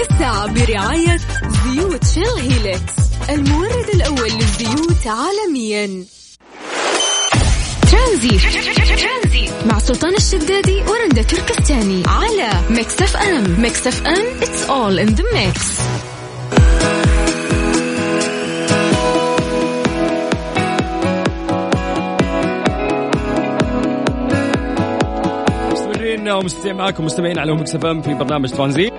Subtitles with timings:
[0.00, 1.16] الساعة برعاية
[1.64, 2.92] زيوت شيل هيلكس
[3.30, 6.04] المورد الأول للزيوت عالميا.
[7.92, 8.40] ترانزيت.
[9.66, 13.60] مع سلطان الشدادي ورندا تركستاني على ميكس اف ام.
[13.60, 15.60] ميكس اف ام it's all in the mix.
[25.72, 28.94] مستمرين ومستمعين معاكم مستمعين على مكس اف ام في برنامج ترانزيت.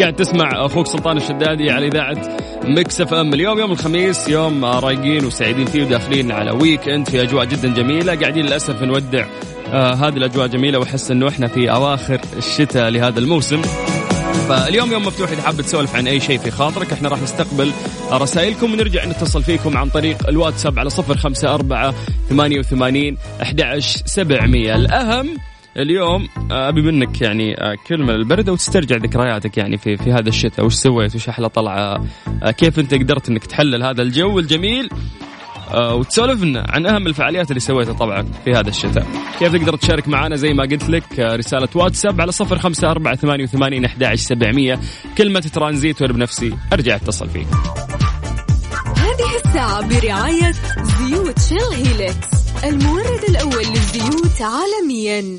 [0.00, 3.34] قاعد تسمع أخوك سلطان الشدادي على إذاعة مكس إف إم.
[3.34, 8.14] اليوم يوم الخميس يوم رايقين وسعيدين فيه وداخلين على weekend في أجواء جدا جميلة.
[8.14, 9.26] قاعدين للأسف نودع
[9.72, 13.62] آه هذه الأجواء جميلة واحس إنه إحنا في أواخر الشتاء لهذا الموسم.
[14.48, 17.72] فاليوم يوم مفتوح إذا حاب تسولف عن أي شيء في خاطرك إحنا راح نستقبل
[18.12, 21.94] رسائلكم ونرجع نتصل فيكم عن طريق الواتساب على صفر خمسة أربعة
[22.28, 24.74] ثمانية وثمانين أحد سبعمية.
[24.74, 25.28] الأهم
[25.78, 30.66] اليوم آه، أبي منك يعني آه، كلمة للبرد وتسترجع ذكرياتك يعني في في هذا الشتاء؟
[30.66, 32.04] وش سويت؟ وش أحلى طلعة؟
[32.42, 34.88] آه، كيف أنت قدرت إنك تحلل هذا الجو الجميل؟
[35.74, 39.06] وتسولف لنا عن أهم الفعاليات اللي سويتها طبعا في هذا الشتاء.
[39.38, 43.44] كيف تقدر تشارك معنا زي ما قلت لك رسالة واتساب على صفر خمسة أربعة ثمانية
[43.44, 44.80] وثمانين أحد سبعمية.
[45.18, 47.46] كلمة ترانزيت وأنا بنفسي؟ أرجع أتصل فيك.
[48.96, 55.38] هذه الساعة برعاية زيوت شيل هيلكس المورد الأول للزيوت عالميا.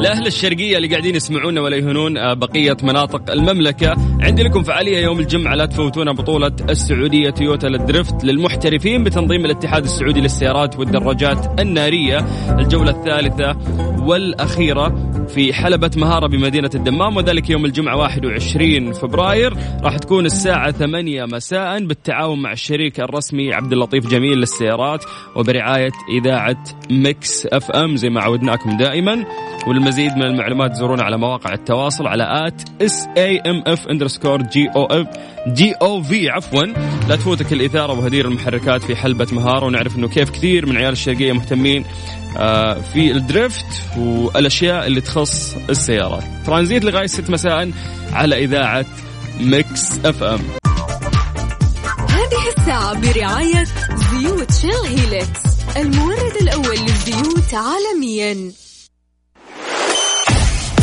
[0.00, 3.94] لأهل الشرقية اللي قاعدين يسمعونا ولا يهونون آه، بقية مناطق المملكة.
[4.20, 10.20] عندي لكم فعالية يوم الجمعة لا تفوتونا بطولة السعودية تويوتا للدريفت للمحترفين بتنظيم الاتحاد السعودي
[10.20, 12.26] للسيارات والدراجات النارية.
[12.58, 13.56] الجولة الثالثة
[14.06, 19.54] والأخيرة في حلبة مهارة بمدينة الدمام وذلك يوم الجمعة 21 فبراير.
[19.82, 25.04] راح تكون الساعة 8 مساء بالتعاون مع الشريك الرسمي عبد اللطيف جميل للسيارات
[25.36, 29.24] وبرعاية إذاعة ميكس أف أم زي ما عودناكم دائما.
[29.86, 34.68] وللمزيد من المعلومات زورونا على مواقع التواصل على at S A M F underscore G
[34.76, 35.06] O F
[35.48, 36.64] G O V عفوا.
[37.08, 41.32] لا تفوتك الإثارة وهدير المحركات في حلبة مهارة ونعرف إنه كيف كثير من عيال الشرقية
[41.32, 41.84] مهتمين
[42.38, 43.66] آه، في الدريفت
[43.98, 46.24] والأشياء اللي تخص السيارات.
[46.46, 47.70] ترانزيت لغاية 6 مساء
[48.12, 48.86] على إذاعة
[49.40, 50.40] ميكس أف أم.
[52.08, 53.64] هذه الساعة برعاية
[53.94, 55.40] زيوت شيل هيلكس
[55.76, 58.65] المورد الأول للزيوت عالميا.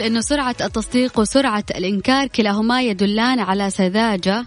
[0.00, 4.46] تقول إنه سرعة التصديق وسرعة الإنكار كلاهما يدلان على سذاجة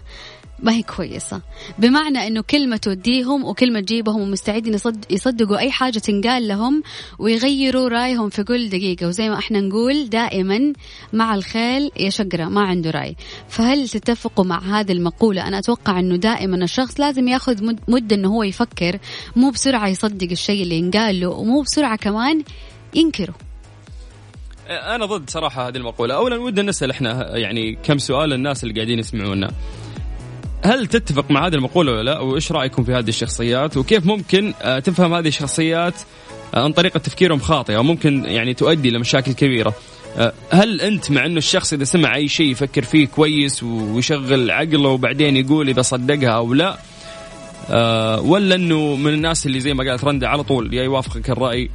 [0.58, 1.42] ما هي كويسة.
[1.78, 4.76] بمعنى أنه كلمة توديهم وكلمة تجيبهم ومستعدين
[5.10, 6.82] يصدقوا أي حاجة تنقال لهم
[7.18, 9.06] ويغيروا رأيهم في كل دقيقة.
[9.06, 10.72] وزي ما إحنا نقول دائما
[11.12, 13.16] مع الخيل يا شقرة ما عنده رأي.
[13.48, 18.42] فهل تتفقوا مع هذه المقولة؟ أنا أتوقع أنه دائما الشخص لازم يأخذ مدة أنه هو
[18.42, 18.98] يفكر
[19.36, 22.42] مو بسرعة يصدق الشيء اللي ينقال له ومو بسرعة كمان
[22.94, 23.34] ينكره.
[24.68, 26.14] أنا ضد صراحة هذه المقولة.
[26.14, 29.50] اولا ودنا نسأل إحنا يعني كم سؤال الناس اللي قاعدين يسمعونا.
[30.64, 34.78] هل تتفق مع هذه المقولة ولا لا؟ وإيش رأيكم في هذه الشخصيات؟ وكيف ممكن آه،
[34.78, 35.94] تفهم هذه الشخصيات
[36.54, 39.74] آه، عن طريقه تفكيرهم خاطئة وممكن يعني تؤدي لمشاكل كبيرة؟
[40.16, 44.88] آه، هل أنت مع إنه الشخص إذا سمع أي شيء يفكر فيه كويس ويشغل عقله
[44.88, 46.78] وبعدين يقول إذا صدقها أو لا
[48.20, 51.70] ولا إنه من الناس اللي زي ما قالت رندا على طول يا يوافقك الرأي؟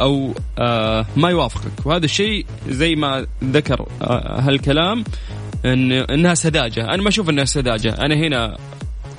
[0.00, 1.86] أو آه ما يوافقك.
[1.86, 5.04] وهذا الشيء زي ما ذكر آه هالكلام
[5.64, 6.84] إن إنها سذاجة.
[6.84, 7.94] أنا ما أشوف إنها سذاجة.
[7.98, 8.56] أنا هنا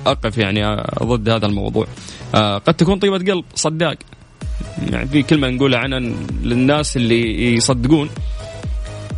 [0.05, 1.87] أقف يعني ضد هذا الموضوع.
[2.35, 3.95] آه قد تكون طيبة قلب صداق.
[4.91, 5.99] يعني في كلمة نقولها عنها
[6.43, 8.09] للناس اللي يصدقون.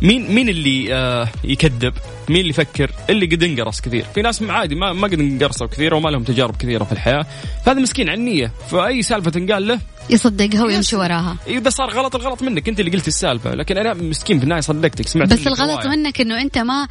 [0.02, 1.94] مين مين اللي آه يكذب؟
[2.28, 5.94] مين اللي يفكر؟ اللي قد انقرص كثير، في ناس عادي ما ما قد انقرصوا كثير
[5.94, 7.26] وما لهم تجارب كثيرة في الحياة،
[7.64, 9.78] فهذا مسكين عن نيه، فأي سالفة تنقال له
[10.10, 11.36] يصدقها ويمشي وراها.
[11.46, 12.68] اذا صار غلط الغلط منك.
[12.68, 13.54] أنت اللي قلت السالفة.
[13.54, 16.88] لكن أنا مسكين في النهاية صدقتك سمعت بس الغلط منك إنه أنت ما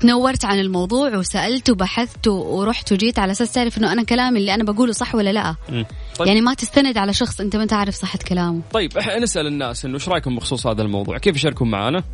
[0.00, 4.64] تنورت عن الموضوع وسألت وبحثت ورحت وجيت على أساس تعرف إنه أنا كلامي اللي أنا
[4.64, 5.54] بقوله صح ولا لأ.
[5.68, 6.28] طيب.
[6.28, 8.60] يعني ما تستند على شخص أنت ما تعرف صحة كلامه.
[8.72, 12.04] طيب نسأل الناس إنه إيش رأيكم بخصوص هذا الموضوع؟ كيف يشاركون معنا؟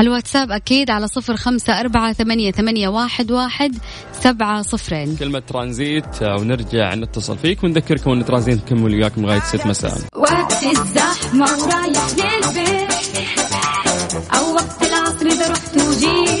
[0.00, 3.74] الواتساب أكيد على صفر خمسة أربعة ثمانية, ثمانية واحد, واحد
[4.12, 5.16] سبعة صفرين.
[5.16, 7.64] كلمة ترانزيت آه، ونرجع نتصل فيك.
[7.64, 9.98] ونذكركم أن ترانزيت نكمل وياكم لغاية ست مساء.
[10.16, 13.00] وقت الزحمة ورايح للبيت
[14.34, 16.40] أو وقت العصر إذا رحت وجيت.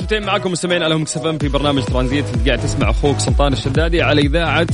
[0.00, 4.02] مستمرين معكم مستمعين على مكس اف ام في برنامج ترانزيت قاعد تسمع أخوك سلطان الشدادي
[4.02, 4.66] على إذاعة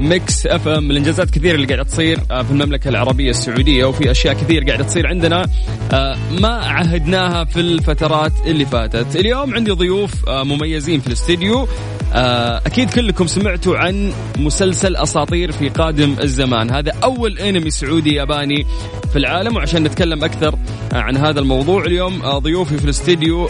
[0.00, 0.90] ميكس اف ام.
[0.90, 5.06] الانجازات كثيره اللي قاعدة تصير آه، في المملكة العربية السعودية وفي أشياء كثير قاعدة تصير
[5.06, 5.46] عندنا
[5.92, 9.16] آه، ما عهدناها في الفترات اللي فاتت.
[9.16, 11.68] اليوم عندي ضيوف آه، مميزين في الاستديو.
[12.16, 16.70] أكيد كلكم سمعتوا عن مسلسل أساطير في قادم الزمان.
[16.70, 18.66] هذا أول أنمي سعودي ياباني
[19.12, 20.58] في العالم وعشان نتكلم أكثر
[20.92, 23.48] عن هذا الموضوع اليوم ضيوفي في الاستديو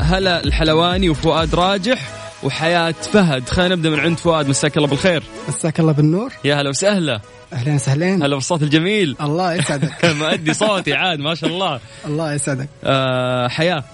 [0.00, 2.08] هلا الحلواني وفؤاد راجح
[2.42, 3.48] وحياة فهد.
[3.48, 4.48] خلينا نبدأ من عند فؤاد.
[4.48, 5.22] مساك الله بالخير.
[5.48, 6.32] مساك الله بالنور.
[6.44, 7.20] يا هلا وسهلا.
[7.52, 8.14] أهلا وسهلا.
[8.14, 9.16] هلا بالصوت الجميل.
[9.20, 10.04] الله يسعدك.
[10.20, 11.80] مأدي صوتي عاد ما شاء الله.
[12.06, 12.68] الله يسعدك.
[12.84, 13.84] آه حياة.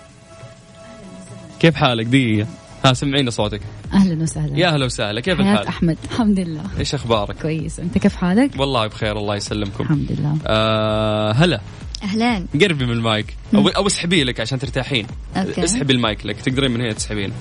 [1.60, 2.46] كيف حالك؟ دقيقة.
[2.84, 3.60] ها سمعينا صوتك.
[3.92, 4.58] أهلا وسهلا.
[4.58, 5.20] يا أهلا وسهلا.
[5.20, 5.98] كيف حياة الحال؟ أحمد.
[6.10, 6.62] الحمد لله.
[6.78, 7.80] إيش أخبارك؟ كويس.
[7.80, 9.84] أنت كيف حالك؟ والله بخير الله يسلمكم.
[9.84, 10.36] الحمد لله.
[10.46, 11.60] آه هلا.
[12.02, 12.46] أهلين.
[12.60, 13.36] قربي من المايك.
[13.54, 15.06] أو أو اسحبي لك عشان ترتاحين.
[15.36, 15.64] okay.
[15.64, 16.40] اسحبي المايك لك.
[16.40, 17.32] تقدرين من هنا تسحبين.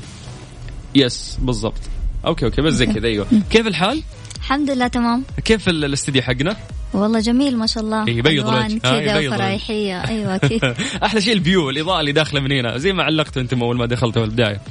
[0.95, 1.81] yes بالضبط.
[2.25, 3.27] okay okay بس زي كذا أيوه.
[3.49, 4.03] كيف الحال؟
[4.37, 5.23] الحمد لله تمام.
[5.45, 6.57] كيف الاستديو حقنا؟
[6.93, 8.07] والله جميل ما شاء الله.
[8.07, 10.63] إيه، يبيض الوجه كذا وفرايحيه أيوه أكيد.
[11.05, 12.77] أحلى شيء ال view الإضاءة اللي داخلة من هنا.
[12.77, 14.61] زي ما علقتوا أنتم أول ما دخلتوا في البدايه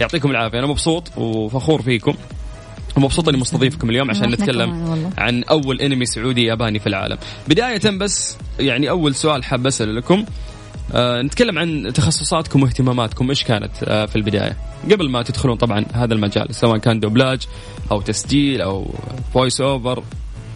[0.00, 0.58] يعطيكم العافية.
[0.58, 2.14] أنا مبسوط وفخور فيكم.
[2.96, 4.70] ومبسوط إني مستضيفكم اليوم عشان نتكلم
[5.18, 7.18] عن أول أنمي سعودي ياباني في العالم.
[7.48, 10.24] بداية بس يعني أول سؤال حاب أسأله لكم.
[10.94, 13.28] آه نتكلم عن تخصصاتكم واهتماماتكم.
[13.28, 14.56] إيش كانت آه في البداية؟
[14.92, 17.46] قبل ما تدخلون طبعا هذا المجال سواء كان دوبلاج
[17.90, 18.94] أو تسجيل أو
[19.34, 20.02] voice over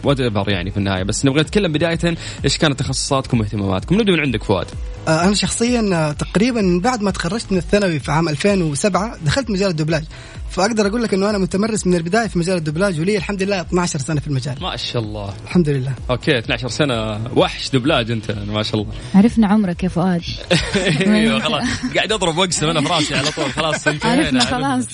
[0.03, 1.03] whatever يعني في النهاية.
[1.03, 2.15] بس نبغى نتكلم بداية
[2.45, 3.95] إيش كانت تخصصاتكم واهتماماتكم.
[3.95, 4.67] نبدأ من عندك فؤاد.
[5.07, 9.69] آه، أنا شخصيا آه، تقريبا بعد ما تخرجت من الثانوي في عام 2007 دخلت مجال
[9.69, 10.03] الدبلاج
[10.49, 13.99] فأقدر أقول لك إنه أنا متمرس من البداية في مجال الدبلاج ولي الحمد لله 12
[13.99, 14.55] سنة في المجال.
[14.61, 15.33] ما شاء الله.
[15.43, 15.93] الحمد لله.
[16.09, 17.21] okay 12 سنة.
[17.37, 18.93] وحش دبلاج أنت ما شاء الله.
[19.15, 20.21] عرفنا عمرك يا فؤاد.
[21.07, 21.63] أيوه خلاص.
[21.95, 23.51] قاعد أضرب وقسم أنا في راسي على طول.
[23.51, 24.23] خلاص انتهينا.
[24.23, 24.45] عرفنا.
[24.45, 24.87] خلاص.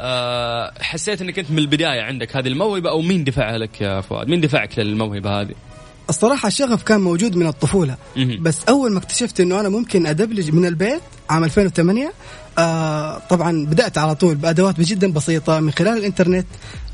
[0.00, 4.28] آه حسيت إنك أنت من البداية عندك هذه الموهبة أو مين دفعها لك يا فؤاد؟
[4.28, 5.54] مين دفعك للموهبة هذه؟
[6.08, 7.96] الصراحة الشغف كان موجود من الطفولة.
[8.40, 12.12] بس أول ما اكتشفت إنه أنا ممكن أدبلج من البيت عام 2008
[12.58, 16.46] آه طبعا بدأت على طول بأدوات جدا بسيطة من خلال الإنترنت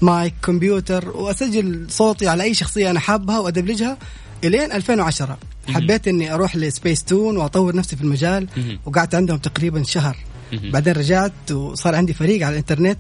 [0.03, 3.97] مايك كمبيوتر وأسجل صوتي على أي شخصية أنا حابها وأدبلجها
[4.45, 5.39] إلين 2010
[5.69, 8.49] حبيت إني أروح لسبيس تون وأطور نفسي في المجال.
[8.87, 10.17] وقعدت عندهم تقريبا شهر.
[10.53, 12.99] بعدين رجعت وصار عندي فريق على الإنترنت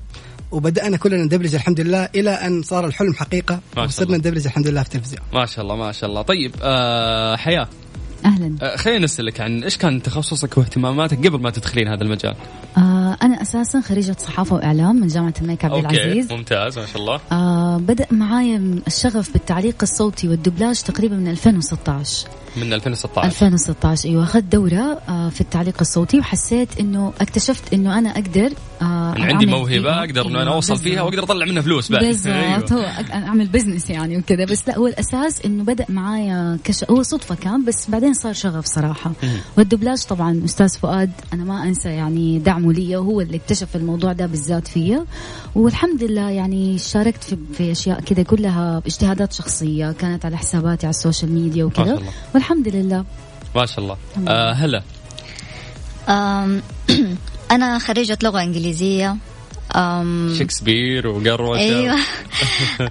[0.52, 3.60] وبدأنا كلنا ندبلج الحمد لله إلى أن صار الحلم حقيقة.
[3.76, 4.16] شاء وصرنا.
[4.16, 5.22] ندبلج الحمد لله في التلفزيون.
[5.34, 6.22] ما شاء الله ما شاء الله.
[6.22, 7.68] طيب آه حياة.
[8.24, 8.56] أهلا.
[8.62, 12.34] آه خلينا نسالك عن إيش كان تخصصك واهتماماتك قبل ما تدخلين هذا المجال؟
[12.76, 16.32] آه أنا أساسا خريجة صحافة وإعلام من جامعة الملك عبد العزيز.
[16.32, 17.20] ممتاز ما شاء الله.
[17.32, 24.44] آه بدأ معايا الشغف بالتعليق الصوتي والدبلاج تقريبا من 2016 من 2016 2016 أيوه أخذت
[24.44, 28.50] دورة آه في التعليق الصوتي وحسيت إنه اكتشفت إنه أنا أقدر
[28.82, 29.98] آه أنا عندي موهبة.
[29.98, 31.02] أقدر إنه أنا أيوة، أوصل فيها.
[31.02, 32.04] وأقدر أطلع منها فلوس بعد.
[32.04, 32.32] بالضبط.
[32.34, 32.72] أيوة.
[32.72, 34.44] هو أعمل بزنس يعني وكذا.
[34.44, 36.84] بس لا هو الأساس إنه بدأ معايا كش...
[36.90, 39.12] هو صدفة كان بس بعدين صار شغف صراحة.
[39.58, 44.26] والدبلاج طبعا أستاذ فؤاد أنا ما أنسى يعني دعمه لي وهو اللي اكتشف الموضوع ده
[44.26, 45.04] بالذات فيا.
[45.54, 50.90] والحمد لله يعني شاركت في, في أشياء كذا كلها اجتهادات شخصية كانت على حساباتي على
[50.94, 52.12] ال social media ما شاء وكذا الله.
[52.34, 53.04] والحمد لله.
[53.56, 53.96] ما شاء الله.
[54.28, 54.82] آه هلا.
[57.78, 59.16] خريجة لغة إنجليزية.
[59.76, 61.60] أم، شكسبير وقروشة.
[61.60, 61.98] أيوه.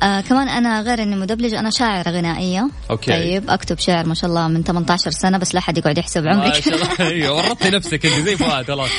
[0.04, 2.70] آه كمان أنا غير إني مدبلجه أنا شاعرة غنائية.
[2.90, 3.12] okay.
[3.12, 6.32] طيب أكتب شعر ما شاء الله من 18 سنة بس لا أحد يقعد يحسب ما
[6.32, 6.90] عمري شاء الله.
[7.00, 8.90] أيوه ورطتي نفسك انت زي فؤاد خلاص.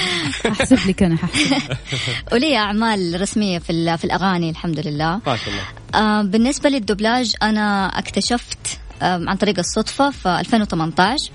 [0.46, 1.16] أحسب لك أنا.
[1.16, 1.56] ححسب
[2.32, 5.20] ولي أعمال رسمية في في الأغاني الحمد لله.
[5.26, 5.62] ما شاء الله.
[5.94, 8.58] آه بالنسبة للدبلاج أنا اكتشفت
[9.02, 11.30] آه عن طريق الصدفة في 2018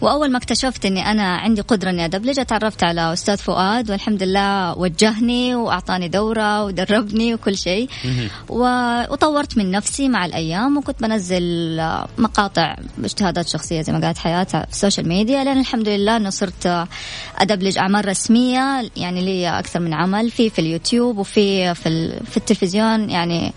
[0.00, 4.78] وأول ما اكتشفت إني أنا عندي قدرة إني ادبلج تعرفت على أستاذ فؤاد والحمد لله
[4.78, 7.88] وجهني وأعطاني دورة ودربني وكل شيء.
[8.48, 11.76] و- وطورت من نفسي مع الأيام وكنت بنزل
[12.18, 16.30] مقاطع باجتهادات شخصية زي ما قالت حياة في ال social media لأن الحمد لله إنه
[16.30, 16.86] صرت
[17.38, 23.10] ادبلج اعمال رسمية يعني لي أكثر من عمل في في اليوتيوب وفي في, في التلفزيون
[23.10, 23.52] يعني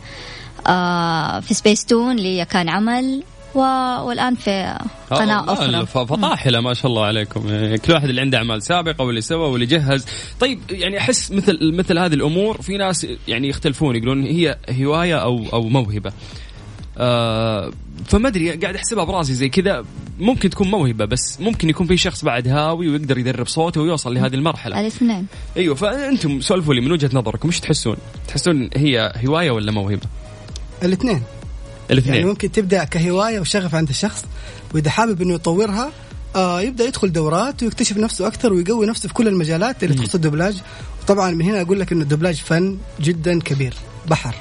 [0.67, 3.23] آه في سبيس تون لي كان عمل.
[3.55, 3.59] و...
[4.07, 4.77] والآن في
[5.11, 5.85] قناة آه، أخرى.
[5.85, 7.47] فطاحلة ما شاء الله عليكم.
[7.47, 10.05] يعني كل واحد اللي عنده أعمال سابقة واللي سوى واللي جهز.
[10.39, 15.45] طيب يعني أحس مثل مثل هذه الأمور في ناس يعني يختلفون يقولون هي هواية أو
[15.53, 16.11] أو موهبة.
[16.97, 17.71] آه
[18.05, 19.85] فما أدري قاعد أحسبها براسي زي كذا.
[20.19, 24.35] ممكن تكون موهبة بس ممكن يكون في شخص بعد هاوي ويقدر يدرب صوته ويوصل لهذه
[24.35, 24.79] المرحلة.
[24.79, 25.27] الاثنين
[25.57, 30.07] أيوه فأنتم سولفوا لي من وجهة نظركم إيش تحسون؟ تحسون هي هواية ولا موهبة؟
[30.83, 31.23] الاثنين.
[31.91, 34.25] يعني الاثنين ممكن تبدأ كهواية وشغف عند الشخص
[34.73, 35.91] وإذا حابب إنه يطورها
[36.35, 40.61] آه يبدأ يدخل دورات ويكتشف نفسه أكثر ويقوي نفسه في كل المجالات اللي تخص الدبلاج
[41.03, 43.73] وطبعا من هنا أقول لك إنه الدبلاج فن جدا كبير
[44.07, 44.35] بحر.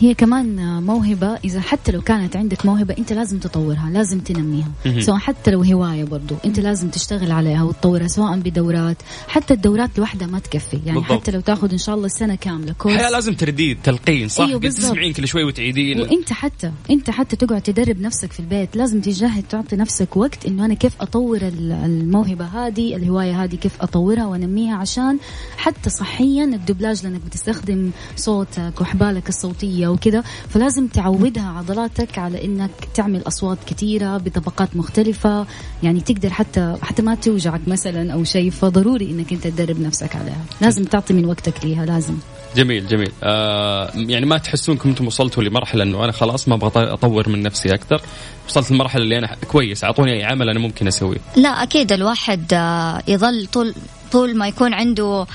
[0.00, 4.68] هي كمان موهبة إذا حتى لو كانت عندك موهبة أنت لازم تطورها لازم تنميها.
[5.00, 8.96] سواء حتى لو هواية برضو أنت لازم تشتغل عليها وتطورها سواء بدورات
[9.28, 11.20] حتى الدورات لوحدها ما تكفي يعني بالضبط.
[11.20, 14.82] حتى لو تاخذ إن شاء الله سنة كاملة course الحياة لازم ترديد تلقين صح؟ بالضبط.
[14.82, 19.42] تسمعين كل شوي وتعيدين وإنت حتى إنت حتى تقعد تدرب نفسك في البيت لازم تجاهد
[19.50, 24.76] تعطي نفسك وقت إنه أنا كيف أطور ال- الموهبة هذه الهواية هذه كيف أطورها وأنميها
[24.76, 25.18] عشان
[25.56, 33.22] حتى صحيا الدبلاج لأنك بتستخدم صوتك وحبالك الصوتية وكذا فلازم تعودها عضلاتك على إنك تعمل
[33.26, 35.46] أصوات كثيره بطبقات مختلفة.
[35.82, 40.44] يعني تقدر حتى حتى ما توجعك مثلا أو شيء فضروري إنك أنت تدرب نفسك عليها.
[40.60, 42.14] لازم تعطي من وقتك ليها لازم.
[42.56, 43.12] جميل جميل.
[43.22, 47.74] آه يعني ما تحسونكم أنتم وصلتوا لمرحلة إنه أنا خلاص ما أبغى أطور من نفسي
[47.74, 48.02] أكثر؟
[48.48, 51.18] وصلت للمرحله اللي أنا كويس أعطوني أي عمل أنا ممكن أسويه.
[51.36, 53.74] لا أكيد الواحد آه، يظل طول
[54.12, 55.26] طول ما يكون عنده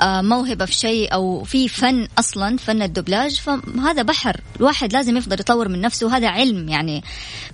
[0.00, 4.40] آه، موهبة في شيء أو في فن أصلا فن الدبلاج فهذا بحر.
[4.56, 6.68] الواحد لازم يفضل يطور من نفسه هذا علم.
[6.68, 7.04] يعني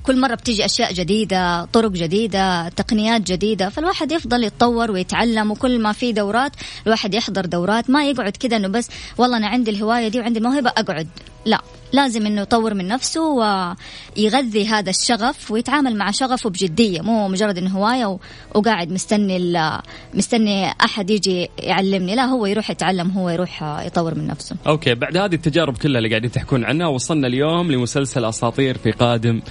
[0.03, 5.93] كل مرة بتيجي أشياء جديدة طرق جديدة تقنيات جديدة فالواحد يفضل يتطور ويتعلم وكل ما
[5.93, 6.53] في دورات
[6.87, 7.91] الواحد يحضر دورات.
[7.91, 11.09] ما يقعد كده أنه بس والله أنا عندي الهواية دي وعندي الموهبة أقعد.
[11.45, 11.61] لا.
[11.93, 13.23] لازم إنه يطور من نفسه
[14.17, 18.19] ويغذي هذا الشغف ويتعامل مع شغفه بجدية مو مجرد إنه هواية
[18.55, 19.61] وقاعد مستني
[20.15, 25.17] مستني أحد يجي يعلمني لا هو يروح يتعلم هو يروح يطور من نفسه أوكي بعد
[25.17, 29.43] هذه التجارب كلها اللي قاعدين تحكون عنها وصلنا اليوم لمسلسل أساطير في قادم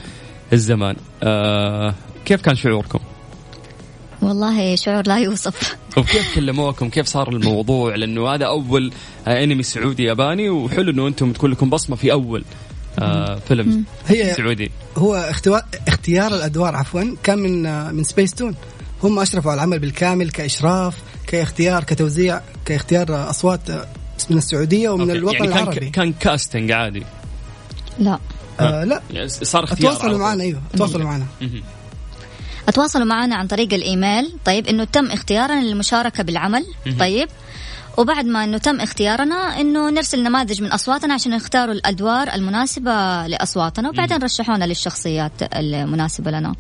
[0.54, 1.94] الزمان آه
[2.26, 3.00] كيف كان شعوركم؟
[4.22, 5.76] والله شعور لا يوصف.
[5.98, 8.92] وكيف كلموكم؟ كيف صار الموضوع؟ لأنه هذا أول
[9.28, 12.44] آه أنمي سعودي ياباني وحلو إنه أنتم تكون لكم بصمة في أول
[13.00, 14.72] آه فيلم هي سعودي.
[14.98, 15.60] هو اختوا...
[15.88, 18.56] اختيار الأدوار عفوا كان من آه، من سبيس تون
[19.04, 20.98] هم أشرفوا على العمل بالكامل كإشراف
[21.28, 23.62] كاختيار كتوزيع كاختيار أصوات
[24.30, 25.18] من السعودية ومن okay.
[25.18, 25.90] الوطن يعني كان العربي.
[25.90, 27.04] كان casting عادي.
[28.00, 28.20] لا.
[28.60, 29.02] آه لا.
[29.12, 30.18] يعني صار اختيار تواصلوا.
[30.18, 31.26] معنا أيوه تواصلوا معنا.
[32.70, 36.66] أتواصلوا معنا عن طريق الإيميل طيب إنه تم اختيارنا للمشاركة بالعمل
[37.00, 37.28] طيب
[37.98, 43.90] وبعد ما إنه تم اختيارنا إنه نرسل نماذج من أصواتنا عشان نختاروا الأدوار المناسبة لأصواتنا
[43.90, 46.56] وبعدين رشحونا للشخصيات المناسبة لنا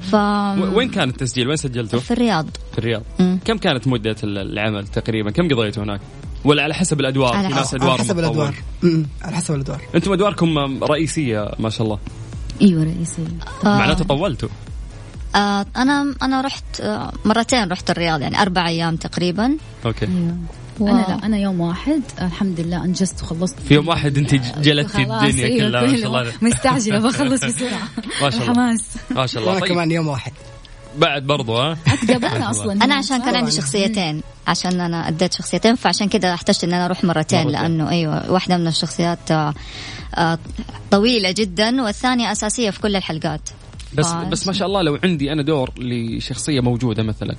[0.00, 3.02] ف و- وين كان التسجيل؟ وين سجلته؟ في الرياض في الرياض.
[3.18, 3.38] مم.
[3.44, 6.00] كم كانت مدة ال- العمل تقريبا؟ كم قضيتوا هناك؟
[6.44, 8.18] ولا على حسب الأدوار؟ على في ناس حسب- أدوار على حسب.
[8.18, 11.98] الأدوار م- على حسب الأدوار أنتم أدواركم رئيسية ما شاء الله.
[12.62, 13.22] إيوه رئيسي
[13.64, 13.78] آه.
[13.78, 14.48] معناته طولتوا.
[15.34, 19.56] آه أنا أنا رحت آه مرتين رحت الرياض يعني أربع أيام تقريبا.
[19.86, 20.06] أوكي.
[20.06, 20.36] أيوه
[20.80, 23.54] و- أنا لا أنا يوم واحد الحمد لله أنجزت وخلصت.
[23.68, 26.32] في يوم واحد أنت جلدتي خلاص، الدنيا أيوة، كلها ما شاء الله.
[26.42, 27.88] مستعجلة بخلص بسرعة.
[28.22, 28.50] ما شاء الله.
[28.50, 28.84] الحماس.
[29.10, 29.52] ما شاء الله.
[29.54, 29.72] وأنا طيب.
[29.74, 30.32] كمان يوم واحد.
[30.98, 31.76] بعد برضو ها؟
[32.14, 32.72] قبلنا أصلا.
[32.84, 37.04] أنا عشان كان عندي شخصيتين عشان أنا أديت شخصيتين فعشان كذا احتجت إن أنا أروح
[37.04, 37.52] مرتين, مرتين.
[37.60, 39.54] لأنه أيوه واحدة من الشخصيات آه،
[40.14, 40.38] آه،
[40.90, 43.40] طويلة جدا والثانية أساسية في كل الحلقات.
[43.96, 47.34] بس بس ما شاء الله لو عندي أنا دور لشخصية موجودة مثلا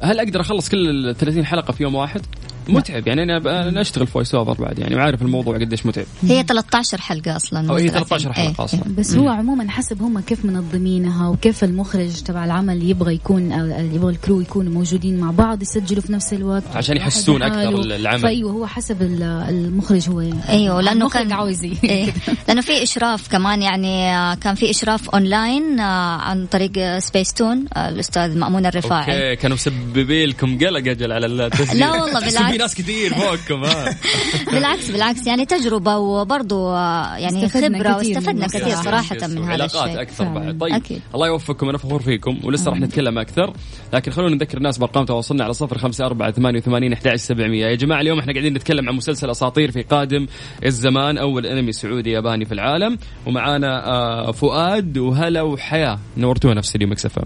[0.00, 2.20] هل أقدر أخلص كل ال 30 حلقة في يوم واحد؟
[2.68, 3.06] متعب.
[3.06, 3.36] يعني أنا
[3.68, 4.78] أنا أشتغل voice over بعد.
[4.78, 6.04] يعني وعارف الموضوع قديش متعب.
[6.22, 7.70] هي 13 حلقة أصلا.
[7.70, 8.32] أو هي مو 13 30.
[8.44, 8.80] حلقه أصلا.
[8.98, 13.52] بس هو عموما حسب هم كيف منظمينها وكيف المخرج تبع العمل يبغى يكون
[13.94, 16.62] يبغى ال crew يكونوا موجودين مع بعض يسجلوا في نفس الوقت.
[16.74, 17.42] عشان يحسون.
[17.42, 18.20] أكثر العمل.
[18.20, 20.20] فأيوة هو حسب ال- المخرج هو.
[20.48, 22.12] أيوه لأنه كان عاوز إيه.
[22.48, 27.64] لأنه في إشراف كمان يعني آه، كان في إشراف اونلاين آه، عن طريق سبيس تون
[27.76, 29.30] آه، الأستاذ مأمون الرفاعي.
[29.30, 31.80] okay كانوا مسببين لكم قلق أجل على التسجيل.
[31.80, 32.53] لا والله بالعكس.
[32.54, 33.84] في ناس كثير فوقكم ها
[34.52, 35.26] بالعكس بالعكس.
[35.26, 38.74] يعني تجربة وبرضه آه، يعني خبرة واستفدنا من كثير.
[38.74, 40.02] صراحة من هذا الشيء.
[40.02, 40.40] أكثر فعلاً.
[40.40, 41.00] بعد طيب أكيد.
[41.14, 43.52] الله يوفقكم أنا فخور فيكم ولسه راح نتكلم أكثر.
[43.92, 47.66] لكن خلونا نذكر الناس بأرقام تواصلنا على صفر خمسة أربعة ثمانية وثمانين أحد سبعمية.
[47.66, 50.26] يا جماعة اليوم إحنا قاعدين نتكلم عن مسلسل أساطير في قادم
[50.64, 52.98] الزمان أول أنمي سعودي ياباني في العالم.
[53.26, 55.98] ومعانا آه، فؤاد وهلا وحياة.
[56.16, 57.22] نورتونا في سليم مكسفة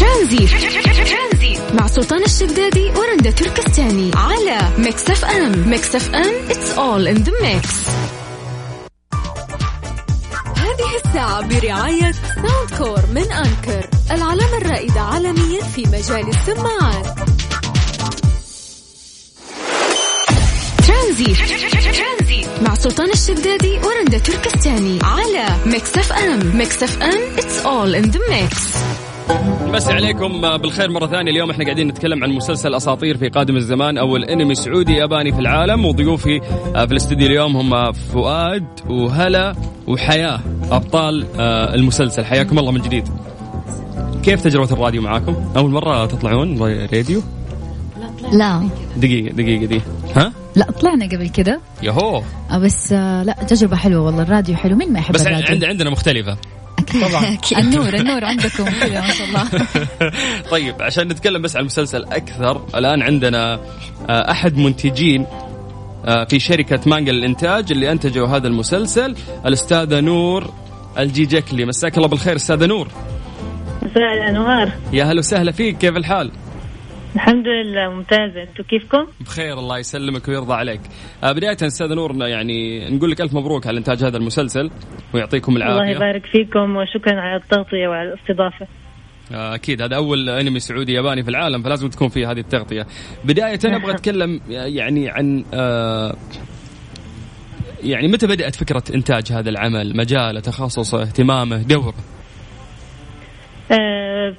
[0.00, 0.50] ترانزيت.
[1.74, 7.68] مع سلطان الشدادي ورندا تركستاني على Mix FM Mix FM it's all in the mix.
[10.56, 17.18] هذه الساعة برعاية Soundcore من أنكر العلامة الرائدة عالميا في مجال السماعات.
[20.86, 21.38] ترانزيت.
[22.62, 28.54] مع سلطان الشدادي ورندا تركستاني على Mix FM Mix FM it's all in the mix.
[29.72, 31.30] مسي عليكم آه، بالخير مرة ثانية.
[31.30, 35.38] اليوم إحنا قاعدين نتكلم عن مسلسل أساطير في قادم الزمان أول أنمي سعودي ياباني في
[35.38, 36.40] العالم وضيوفي
[36.76, 39.54] آه، في الاستوديو اليوم هم فؤاد وهلا
[39.86, 42.24] وحياة أبطال آه، المسلسل.
[42.24, 43.08] حياكم الله من جديد.
[44.22, 46.58] كيف تجربة الراديو معاكم؟ أول مرة تطلعون
[46.92, 47.22] راديو؟
[48.32, 48.68] لا.
[48.96, 49.80] دقيقة دقيقة دي.
[50.16, 51.60] ها؟ لا طلعنا قبل كده.
[51.82, 54.22] يهو آه، بس آه، لا تجربة حلوة والله.
[54.22, 54.76] الراديو حلو.
[54.76, 56.36] مين ما يحب بس الراديو؟ عند عندنا مختلفة.
[57.00, 57.38] طبعا.
[57.62, 59.44] النور النور عندكم كذا ما شاء الله.
[60.50, 63.54] طيب عشان نتكلم بس عن المسلسل أكثر الآن عندنا
[64.08, 65.26] آه، أحد منتجين
[66.06, 70.52] آه، في شركة مانجا للإنتاج اللي أنتجوا هذا المسلسل الأستاذة نور
[70.98, 72.88] الجيجكلي مساك الله بالخير أستاذة نور.
[73.82, 74.72] مساء الأنوار.
[74.92, 76.30] يا هلا وسهلا فيك كيف الحال؟
[77.14, 80.80] الحمد لله ممتازة أنتم كيفكم؟ بخير الله يسلمك ويرضى عليك.
[81.24, 84.70] آه، بداية أستاذة نور يعني نقول لك ألف مبروك على إنتاج هذا المسلسل
[85.14, 85.96] ويعطيكم الله العافية.
[85.96, 88.66] يبارك فيكم وشكرا على التغطية وعلى الاستضافة
[89.32, 92.86] آه، أكيد هذا أول أنمي سعودي ياباني في العالم فلازم تكون فيه هذه التغطية.
[93.24, 94.40] بداية أبغى أتكلم
[94.78, 96.16] يعني عن آه،
[97.82, 101.94] يعني متى بدأت فكرة إنتاج هذا العمل؟ مجاله، تخصصه، اهتمامه، دوره.
[103.72, 104.34] آه،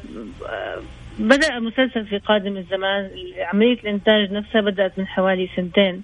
[1.20, 3.10] بدأ المسلسل في قادم الزمان.
[3.54, 6.04] عملية الإنتاج نفسها بدأت من حوالي سنتين.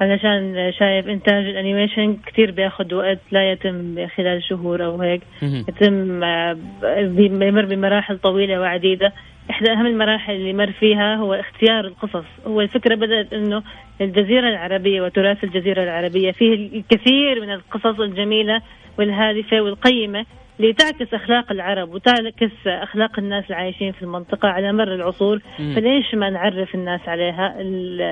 [0.00, 5.22] علشان شايف إنتاج الأنيميشن كتير بياخد وقت لا يتم خلال شهور أو هيك.
[5.42, 6.56] يتم آه،
[7.02, 9.12] بيمر بمراحل طويلة وعديدة.
[9.50, 12.24] إحدى أهم المراحل اللي مر فيها هو اختيار القصص.
[12.46, 13.62] هو الفكرة بدأت أنه
[14.00, 18.62] الجزيرة العربية وتراث الجزيرة العربية فيه الكثير من القصص الجميلة
[18.98, 20.26] والهادفة والقيمة.
[20.60, 25.74] اللي تعكس أخلاق العرب وتعكس أخلاق الناس العايشين في المنطقة على مر العصور مم.
[25.74, 28.02] فليش ما نعرف الناس عليها ال-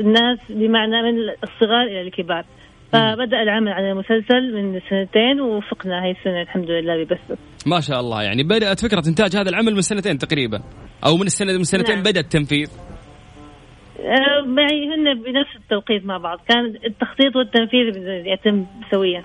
[0.00, 2.44] الناس بمعنى من الصغار إلى الكبار
[2.92, 8.22] فبدأ العمل على المسلسل من سنتين ووفقنا هاي السنة الحمد لله ببثه ما شاء الله
[8.22, 10.60] يعني بدأت فكرة إنتاج هذا العمل من سنتين تقريبا
[11.06, 12.04] أو من السنة من سنتين نعم.
[12.04, 12.70] بدأ التنفيذ.
[14.00, 19.24] آه، معي هن بنفس التوقيت مع بعض كان التخطيط والتنفيذ يتم سويا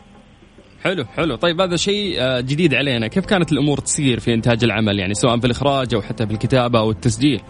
[0.86, 1.36] حلو حلو.
[1.36, 3.08] طيب هذا شيء آه، جديد علينا.
[3.08, 6.80] كيف كانت الأمور تسير في إنتاج العمل؟ يعني سواء في الإخراج أو حتى في الكتابة
[6.80, 7.42] أو التسجيل؟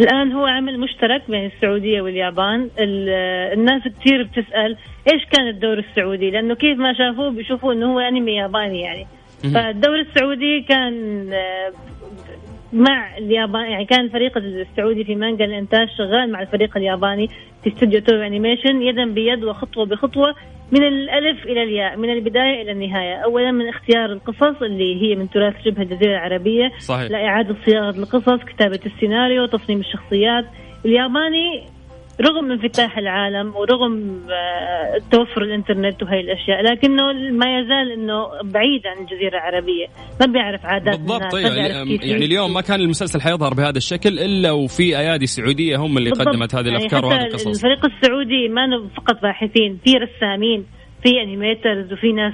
[0.00, 2.70] الآن هو عمل مشترك بين السعودية واليابان.
[2.78, 4.76] الناس كثير بتسأل
[5.12, 9.06] إيش كان الدور السعودي؟ لأنه كيف ما شافوه بيشوفوا أنه هو أنمي ياباني يعني.
[9.54, 10.94] فالدور السعودي كان
[11.32, 11.72] آه،
[12.72, 17.28] مع اليابان يعني كان الفريق السعودي في مانجا الإنتاج شغال مع الفريق الياباني
[17.64, 20.34] في استوديو Toei Animation يدا بيد وخطوة بخطوة.
[20.72, 23.14] من الألف إلى الياء من البداية إلى النهاية.
[23.14, 26.70] اولا من اختيار القصص اللي هي من تراث شبه الجزيرة العربية.
[26.78, 27.10] صحيح.
[27.10, 30.44] لاعاده صياغة القصص كتابة السيناريو تصميم الشخصيات.
[30.84, 31.77] الياباني
[32.20, 38.98] رغم انفتاح العالم ورغم آه، توفر الإنترنت وهي الأشياء لكنه ما يزال إنه بعيد عن
[39.02, 39.86] الجزيرة العربية.
[40.20, 44.52] ما بيعرف عادات بالضبط طيب يعني, يعني اليوم ما كان المسلسل حيظهر بهذا الشكل إلا
[44.52, 47.46] وفي أيادي سعودية هم اللي قدمت هذه الأفكار يعني وهذه القصص.
[47.46, 50.64] الفريق السعودي ما فقط باحثين في رسامين
[51.02, 52.32] في animators وفي ناس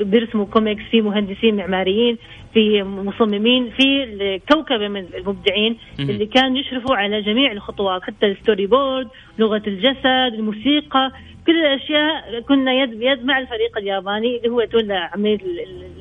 [0.00, 2.18] بيرسموا كوميكس في مهندسين معماريين
[2.54, 9.08] في مصممين في كوكبه من المبدعين اللي كانوا يشرفوا على جميع الخطوات حتى ال storyboard
[9.38, 11.12] لغة الجسد الموسيقى
[11.46, 15.38] كل الأشياء كنا يد بيد مع الفريق الياباني اللي هو تولى عمليه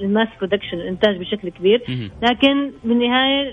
[0.02, 1.82] ال mass production الإنتاج بشكل كبير.
[2.22, 3.52] لكن بالنهايه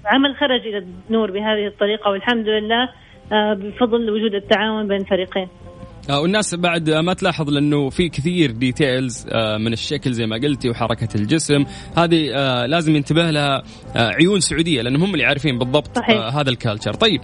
[0.00, 2.88] العمل خرج إلى النور بهذه الطريقة والحمد لله
[3.32, 9.26] آه، بفضل وجود التعاون بين الفريقين آه، والناس بعد ما تلاحظ لأنه في كثير details
[9.28, 11.64] آه، من الشكل زي ما قلتي وحركة الجسم.
[11.96, 13.62] هذه آه، لازم ينتبه لها
[13.96, 16.36] عيون سعودية لأنهم هم اللي عارفين بالضبط صحيح.
[16.36, 17.20] هذا ال culture طيب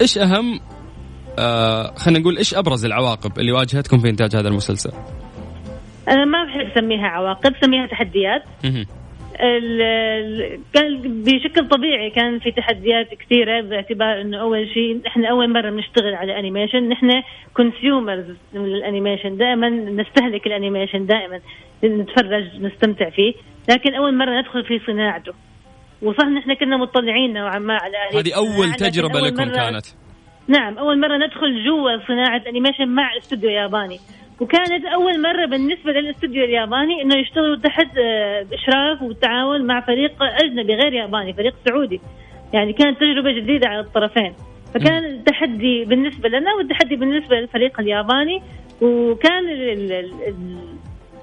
[0.00, 0.60] إيش أهم؟
[1.96, 4.90] خلينا نقول إيش أبرز العواقب اللي واجهتكم في إنتاج هذا المسلسل؟
[6.08, 8.42] أنا ما بحب أسميها عواقب سميها تحديات.
[10.74, 16.14] كان بشكل طبيعي كان في تحديات كثيرة باعتبار إنه أول شيء إحنا أول مرة بنشتغل
[16.14, 17.22] على animation نحن
[17.54, 18.24] consumers
[18.54, 21.40] لل animation دائما نستهلك ال animation دائما
[21.84, 23.34] نتفرج نستمتع فيه
[23.70, 25.32] لكن أول مرة ندخل في صناعته.
[26.02, 29.86] وصح نحن كنا مطلعين نوعا ما على هذه أول تجربة أول لكم كانت.
[30.48, 33.98] نعم أول مرة ندخل جوا صناعة animation مع استوديو ياباني.
[34.40, 40.74] وكانت أول مرة بالنسبة للاستوديو الياباني إنه يشتغلوا تحت آه، اشراف وتعاون مع فريق أجنبي
[40.74, 42.00] غير ياباني فريق سعودي.
[42.52, 44.32] يعني كانت تجربة جديدة على الطرفين.
[44.74, 48.42] فكان التحدي بالنسبة لنا والتحدي بالنسبة للفريق الياباني
[48.82, 49.44] وكان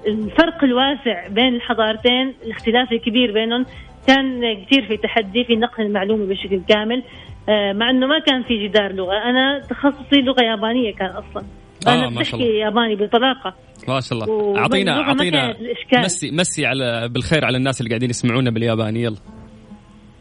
[0.06, 3.66] الفرق الواسع بين الحضارتين الاختلاف الكبير بينهم
[4.06, 7.02] كان كثير في تحدي في نقل المعلومة بشكل كامل
[7.48, 9.16] آه، مع إنه ما كان في جدار لغة.
[9.16, 11.44] أنا تخصصي لغة يابانية كان أصلا.
[11.86, 12.52] أنا آه ما شاء الله.
[12.52, 13.54] ياباني بطلاقة.
[13.88, 14.58] ما شاء الله.
[14.58, 15.56] اعطينا أعطينا
[15.92, 19.02] مسي مسي على بالخير على الناس اللي قاعدين يسمعونا بالياباني.
[19.02, 19.16] يلا.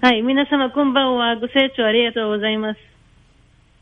[0.03, 2.75] هاي مينا سما كومبا وغوسيتشو اريتو وزيماس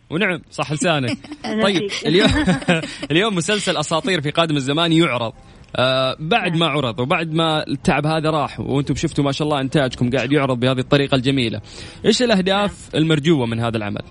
[0.10, 1.18] ونعم صح لسانك.
[1.64, 2.30] طيب اليوم
[3.12, 5.34] اليوم مسلسل أساطير في قادم الزمان يعرض.
[5.76, 10.10] آه بعد ما عرض وبعد ما التعب هذا راح وأنتم شفتوا ما شاء الله إنتاجكم
[10.10, 11.62] قاعد يعرض بهذه الطريقة الجميلة.
[12.06, 14.04] إيش الأهداف المرجوة من هذا العمل؟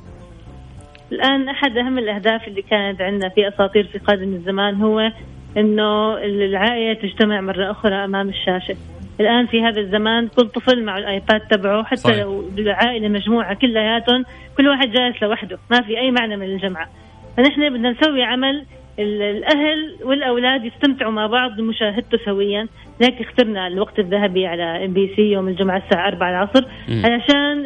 [1.13, 5.13] الآن أحد أهم الأهداف اللي كانت عندنا في أساطير في قادم الزمان هو
[5.57, 8.77] أنه العائلة تجتمع مرة أخرى أمام الشاشة.
[9.21, 12.19] الآن في هذا الزمان كل طفل مع الآيباد تبعه حتى صحيح.
[12.19, 14.25] لو العائلة مجموعة كلياتهم
[14.57, 16.89] كل واحد جالس لوحده ما في أي معنى من الجمعة.
[17.37, 18.65] فنحن بدنا نسوي عمل
[18.99, 22.67] الأهل والأولاد يستمتعوا مع بعض بمشاهدته سويا.
[23.01, 27.63] لذلك اخترنا الوقت الذهبي على إم بي سي يوم الجمعة الساعة 4 العصر علشان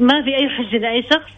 [0.00, 1.30] ما في أي حجة لأي شخص.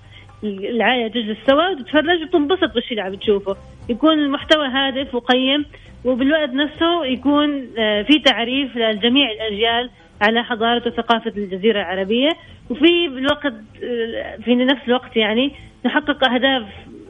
[0.45, 3.57] العائلة تجلس سوا وتتفرج وتنبسط بالشيء اللي عم تشوفه.
[3.89, 5.65] يكون المحتوى هادف وقيم
[6.05, 9.91] وبالوقت نفسه يكون آه، في تعريف لجميع الأجيال
[10.23, 12.31] على حضارة وثقافة الجزيرة العربية.
[12.71, 15.53] وفي بالوقت آه، في نفس الوقت يعني
[15.87, 16.65] نحقق أهداف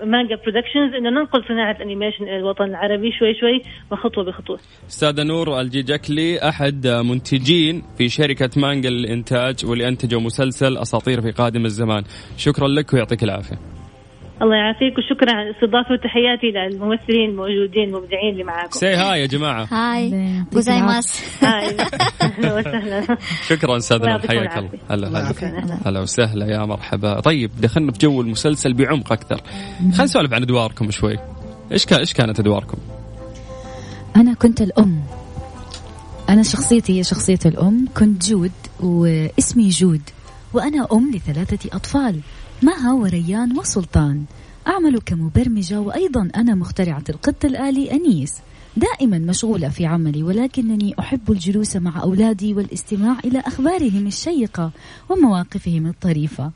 [0.05, 4.59] Manga Productions إنه ننقل صناعة ال animation إلى الوطن العربي شوي شوي وخطوة بخطوة.
[4.89, 11.65] أستاذة نور الجيجكلي أحد منتجين في شركة مانجا للإنتاج واللي أنتجوا مسلسل أساطير في قادم
[11.65, 12.03] الزمان،
[12.37, 13.80] شكرا لك ويعطيك العافية.
[14.43, 18.71] الله يعافيك وشكرا على الاستضافة وتحياتي للممثلين الموجودين المبدعين اللي معاكم.
[18.71, 19.69] سي Hi يا جماعة.
[19.71, 20.13] はい ご
[20.53, 21.77] ざいます はい
[22.23, 23.19] أهلا وسهلا.
[23.47, 24.71] شكرا استاذنا حياك الله.
[24.91, 27.21] هلا هلا هلا وسهلا يا مرحبا.
[27.21, 29.41] طيب دخلنا في جو المسلسل بعمق أكثر.
[29.79, 31.17] خلينا نسولف عن أدواركم شوي.
[31.73, 32.79] إيش كان إيش كانت أدواركم؟
[34.17, 35.03] أنا كنت الأم.
[36.29, 37.87] أنا شخصيتي هي شخصية الأم.
[37.97, 40.03] كنت جود واسمي جود.
[40.53, 42.21] وأنا أم لثلاثة أطفال.
[42.63, 44.25] مها وريان وسلطان.
[44.69, 48.33] أعمل كمبرمجة وأيضا أنا مخترعة القط الآلي أنيس.
[48.77, 54.71] دائما مشغولة في عملي ولكنني أحب الجلوس مع أولادي والاستماع إلى أخبارهم الشيقة
[55.09, 56.51] ومواقفهم الطريفة.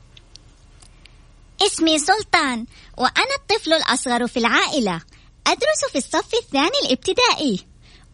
[1.61, 2.65] اسمي سلطان
[2.97, 5.01] وأنا الطفل الأصغر في العائلة.
[5.47, 7.65] أدرس في الصف الثاني الابتدائي.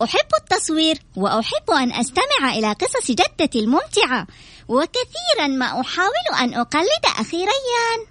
[0.04, 4.28] أحب التصوير وأحب أن أستمع إلى قصص جدتي الممتعة.
[4.72, 8.08] وكثيرا ما أحاول أن أقلد أخي ريان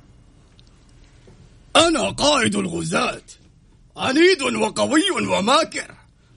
[1.76, 3.22] أنا قائد الغزاة
[3.96, 5.94] عنيد وقوي وماكر.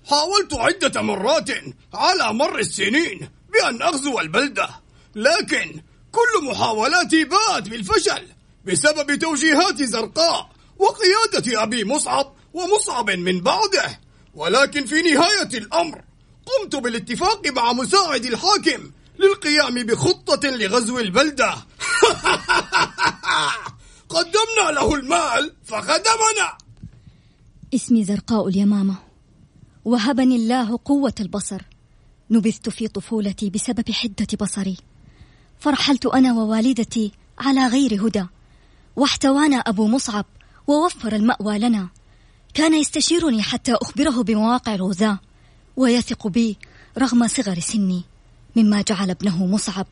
[0.10, 1.50] حاولت عدة مرات
[1.94, 4.70] على مر السنين بأن أغزو البلدة
[5.16, 5.82] لكن
[6.12, 8.28] كل محاولاتي باءت بالفشل
[8.66, 14.00] بسبب توجيهات زرقاء وقيادة أبي مصعب ومصعب من بعده.
[14.36, 16.02] ولكن في نهاية الأمر
[16.46, 21.56] قمت بالاتفاق مع مساعد الحاكم للقيام بخطة لغزو البلدة.
[24.10, 26.58] قدمنا له المال فخدمنا.
[27.74, 28.96] اسمي زرقاء اليمامة.
[29.86, 31.62] وهبني الله قوة البصر.
[32.32, 34.78] نبذت في طفولتي بسبب حدة بصري.
[35.60, 38.26] فرحلت أنا ووالدتي على غير هدى.
[38.96, 40.26] واحتوانا أبو مصعب
[40.68, 41.88] ووفر المأوى لنا.
[42.54, 45.20] كان يستشيرني حتى أخبره بمواقع الغزاة.
[45.78, 46.58] ويثق بي
[46.98, 48.13] رغم صغر سني.
[48.56, 49.88] مما جعل ابنه مصعب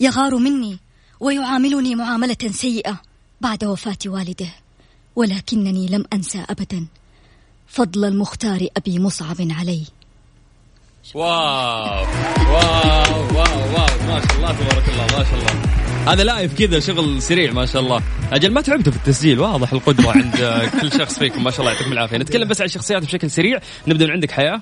[0.00, 0.78] يغار مني
[1.20, 3.00] ويعاملني معاملة سيئة
[3.40, 4.48] بعد وفاة والده
[5.16, 6.86] ولكنني لم أنسى أبدا
[7.68, 9.82] فضل المختار أبي مصعب علي
[11.14, 12.06] wow
[12.52, 15.79] wow wow wow ما شاء الله تبارك الله ما شاء الله.
[16.06, 18.02] هذا live كذا شغل سريع ما شاء الله.
[18.32, 20.34] أجل ما تعبتوا في التسجيل واضح القدره عند
[20.80, 22.16] كل شخص فيكم ما شاء الله يعطيكم العافية.
[22.16, 23.60] نتكلم بس عن الشخصيات بشكل سريع.
[23.88, 24.60] نبدأ من عندك حياة.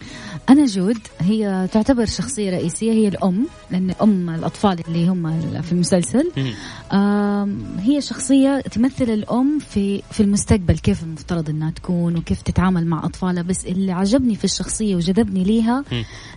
[0.49, 6.31] أنا جود هي تعتبر شخصية رئيسية هي الأم لأن أم الأطفال اللي هم في المسلسل.
[7.79, 13.43] هي شخصية تمثل الأم في في المستقبل كيف المفترض إنها تكون وكيف تتعامل مع أطفالها.
[13.43, 15.85] بس اللي عجبني في الشخصية وجذبني ليها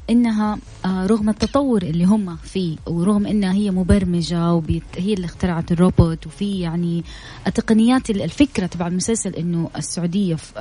[0.10, 4.54] إنها آه، رغم التطور اللي هم فيه ورغم إنها هي مبرمجة
[4.98, 7.04] وهي اللي اخترعت الروبوت وفي يعني
[7.48, 10.54] التقنيات الفكرة تبع المسلسل إنه السعودية في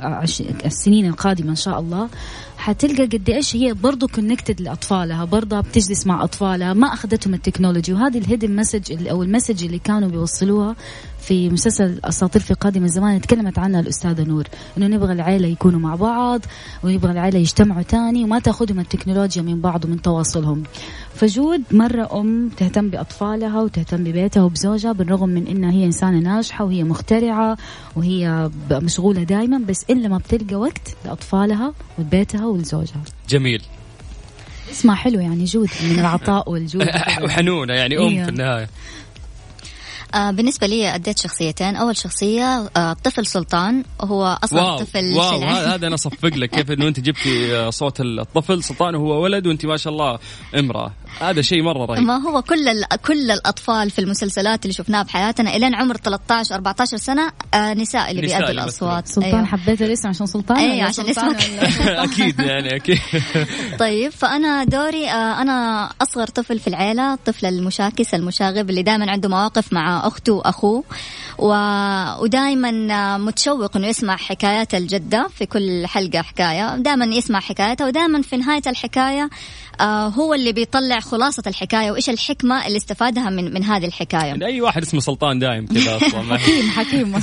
[0.65, 2.09] السنين القادمة إن شاء الله
[2.57, 7.93] حتلقى قد إيش هي برضه connected لأطفالها برضه بتجلس مع أطفالها ما أخذتهم ال technology
[7.93, 10.75] وهذه ال hidden message أو ال message اللي كانوا بيوصلوها
[11.21, 15.95] في مسلسل أساطير في قادم الزمان تكلمت عنها الأستاذة نور إنه نبغى العيلة يكونوا مع
[15.95, 16.41] بعض
[16.83, 20.63] ونبغى العيلة يجتمعوا تاني وما تأخذهم التكنولوجيا من بعض ومن تواصلهم.
[21.15, 26.83] فجود مرة أم تهتم بأطفالها وتهتم ببيتها وبزوجها بالرغم من إنها هي إنسانة ناجحة وهي
[26.83, 27.57] مخترعة
[27.95, 33.01] وهي مشغولة دائما بس الا ما بتلقى وقت لأطفالها ولبيتها ولزوجها.
[33.29, 33.61] جميل.
[34.71, 36.87] اسمها حلو يعني جود من العطاء والجود.
[37.23, 38.23] وحنونة يعني أم إيه.
[38.23, 38.69] في النهاية.
[40.15, 41.75] آه بالنسبة لي أديت شخصيتين.
[41.75, 43.83] أول شخصية آه طفل سلطان.
[44.01, 46.49] هو أصغر wow طفل wow في هذا أنا أصفق لك.
[46.49, 50.19] كيف إنه أنت جبتي آه، صوت الطفل سلطان وهو ولد وأنت ما شاء الله
[50.59, 50.91] امرأة.
[51.21, 52.03] هذا شيء مرة رهيب.
[52.03, 57.31] ما هو كل كل الأطفال في المسلسلات اللي شفناها بحياتنا إلين عمر 13 14 سنة
[57.53, 59.07] آه نساء اللي بيأدوا اللي الأصوات.
[59.07, 59.45] سلطان أيوة.
[59.45, 61.87] حبيت الاسم عشان سلطان ولا عشان سلطان؟ اسمك.
[62.11, 62.99] أكيد يعني أكيد.
[63.79, 69.29] طيب فأنا دوري آه أنا أصغر طفل في العيلة الطفل المشاكس المشاغب اللي دائما عنده
[69.29, 70.83] مواقف مع أخته وأخوه
[71.37, 71.53] و...
[72.23, 76.75] ودائما متشوق إنه يسمع حكايات الجدة في كل حلقة حكاية.
[76.75, 79.29] دائما يسمع حكايتها ودائما في نهاية الحكاية
[79.81, 84.25] آه هو اللي بيطلع خلاصة الحكاية وإيش الحكمة اللي استفادها من من هذه الحكاية.
[84.25, 86.37] يعني أي واحد اسمه سلطان دايم كذا أصلا.
[86.37, 87.15] حكيم حكيم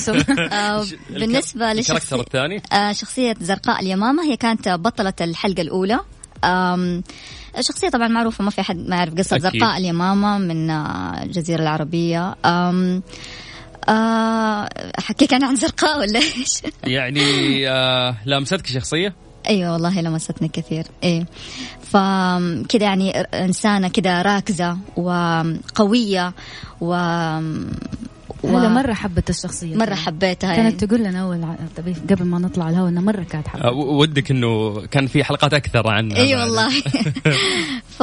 [0.53, 6.01] آه بالنسبة لشخصية الثاني؟ آه شخصية زرقاء اليمامة هي كانت بطلة الحلقة الأولى.
[6.45, 7.03] آم
[7.61, 9.53] شخصية طبعا معروفة ما في أحد ما يعرف قصة أكيد.
[9.53, 13.03] زرقاء اليمامة من آه، الجزيرة العربية آم
[13.89, 19.15] آه أحكيك أنا عن زرقاء ولا إيش؟ يعني آه لامستك شخصية
[19.49, 21.27] أيوه والله لمستني كثير إيه
[21.83, 26.33] فكذا يعني إنسانة كذا راكزة وقوية
[26.81, 26.95] و
[28.45, 29.95] هلا مرة حبت الشخصية مرة.
[29.95, 30.87] حبيتها كانت يعني.
[30.87, 34.31] تقول لنا أول ع- طبي- قبل ما نطلع الهواء إنها مرة كانت آه حبت ودك
[34.31, 36.69] إنه كان في حلقات أكثر عن إي والله
[37.99, 38.03] ف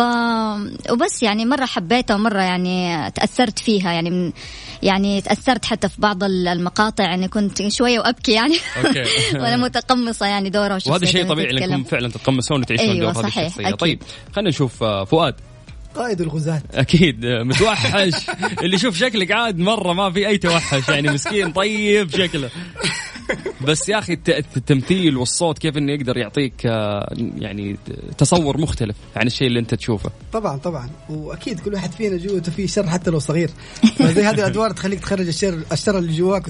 [0.91, 4.31] وبس يعني مرة حبيتها ومرة يعني تأثرت فيها يعني من
[4.83, 9.03] يعني تأثرت حتى في بعض المقاطع يعني كنت شوية وأبكي يعني أوكي
[9.41, 11.73] وأنا متقمصة يعني دورها وهذا شيء وهي طبيعي تتكلم.
[11.73, 13.75] انكم فعلا تتقمصون وتعيشون أيوة، دور هذه صحيح، الشخصية أكيد.
[13.77, 14.01] طيب
[14.35, 15.35] خلينا نشوف آه، فؤاد
[15.95, 16.61] قائد الغزاة.
[16.73, 18.13] أكيد متوحش.
[18.63, 22.49] اللي يشوف شكلك عاد مرة ما في أي توحش يعني مسكين طيب شكله.
[23.61, 27.77] بس يا أخي الت- التمثيل والصوت كيف إنه يقدر يعطيك آه، يعني
[28.17, 30.09] تصور مختلف عن الشيء اللي أنت تشوفه.
[30.33, 30.89] طبعا طبعا.
[31.09, 33.49] وأكيد كل واحد فينا جوته فيه شر حتى لو صغير.
[33.97, 36.43] فزي هذه الأدوار تخليك تخرج الشر الشر اللي جواك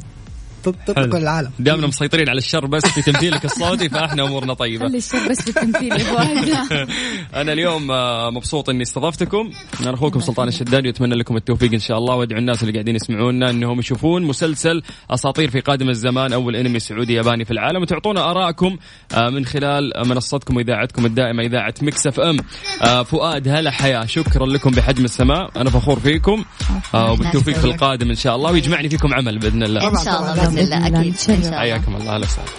[0.72, 1.18] تطبق حلو.
[1.18, 1.52] العالم.
[1.60, 4.88] دامنا مسيطرين على الشر بس في تمثيلك الصوتي فاحنا أمورنا طيبة.
[4.88, 5.94] خلي الشر بس في التمثيل
[7.42, 9.52] أنا اليوم آه، مبسوط إني استضفتكم.
[9.82, 13.50] أنا أخوكم سلطان الشدادي وأتمنى لكم التوفيق إن شاء الله وأدعو الناس اللي قاعدين يسمعونا
[13.50, 18.78] إنهم يشوفون مسلسل أساطير في قادم الزمان أول أنمي سعودي ياباني في العالم وتعطونا ارائكم
[19.16, 22.38] آه، من خلال منصتكم واذاعتكم الدائمة إذاعة Mix FM.
[22.82, 24.06] آه، فؤاد هلا حياة.
[24.06, 25.62] شكرا لكم بحجم السماء.
[25.62, 26.46] أنا فخور فيكم.
[26.94, 29.88] وبالتوفيق في القادم إن شاء الله ويجمعني فيكم عمل بإذن الله.
[29.88, 30.55] إن شاء الله.
[30.56, 31.60] بإذن الله أكيد إن شاء الله.
[31.60, 32.50] حياكم الله أهلا وسهلا.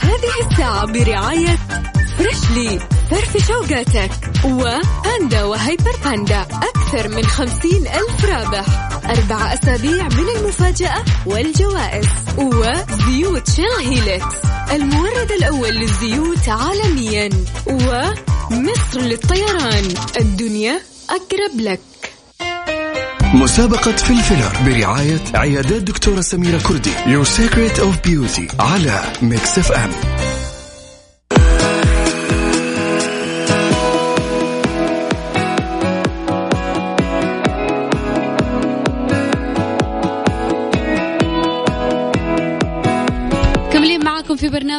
[0.00, 1.58] هذه الساعة برعاية
[2.18, 4.10] Freshly فرفش أوقاتك
[4.44, 8.66] وباندا و Hyper Panda أكثر من خمسين ألف رابح.
[9.04, 12.06] أربع أسابيع من المفاجأة والجوائز
[12.38, 14.36] وزيوت Shell Helix
[14.72, 17.28] المورد الأول للزيوت عالميا
[17.66, 19.84] ومصر للطيران.
[20.20, 20.80] الدنيا
[21.10, 21.80] أقرب لك.
[23.34, 26.90] مسابقة Full Filler برعاية عيادات دكتورة سميرة كردي.
[26.90, 29.90] Your Secret of Beauty على Mix FM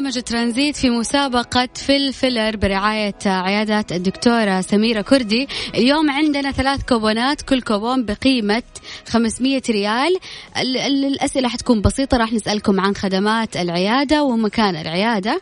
[0.10, 5.48] برنامج ترانزيت في مسابقة Full Filler برعاية عيادات الدكتورة سميرة كردي.
[5.76, 8.64] اليوم عندنا ثلاث كوبونات كل كوبون بقيمة
[9.10, 10.18] 500 ريال.
[10.58, 15.42] ال- ال- الأسئلة حتكون بسيطة راح نسألكم عن خدمات العيادة ومكان العيادة.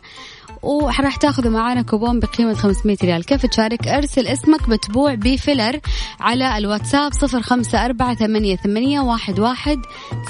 [0.62, 3.24] وراح تاخذوا معانا كوبون بقيمة 500 ريال.
[3.24, 5.80] كيف تشارك؟ ارسل اسمك متبوع ب filler
[6.20, 9.78] على الواتساب صفر خمسة أربعة ثمانية ثمانية واحد واحد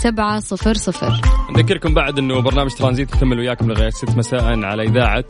[0.02, 1.20] سبعة صفر صفر.
[1.56, 5.24] نذكركم بعد إنه برنامج ترانزيت يكمل وياكم لغاية 6 مساء على إذاعة